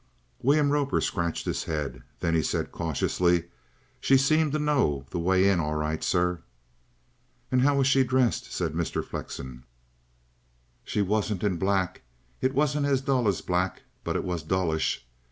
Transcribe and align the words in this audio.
William 0.41 0.71
Roper 0.71 0.99
scratched 0.99 1.45
his 1.45 1.65
head. 1.65 2.01
Then 2.21 2.33
he 2.33 2.41
said 2.41 2.71
cautiously: 2.71 3.49
"She 3.99 4.17
seemed 4.17 4.51
to 4.53 4.57
know 4.57 5.05
that 5.11 5.19
way 5.19 5.47
in 5.47 5.59
all 5.59 5.75
right, 5.75 6.03
sir." 6.03 6.41
"And 7.51 7.61
how 7.61 7.77
was 7.77 7.85
she 7.85 8.03
dressed?" 8.03 8.51
said 8.51 8.73
Mr. 8.73 9.05
Flexen. 9.05 9.63
"She 10.83 11.03
wasn't 11.03 11.43
in 11.43 11.57
black. 11.57 12.01
It 12.41 12.55
wasn't 12.55 12.87
as 12.87 13.01
dull 13.01 13.27
as 13.27 13.41
black, 13.41 13.83
but 14.03 14.15
it 14.15 14.23
was 14.23 14.41
dullish. 14.41 15.05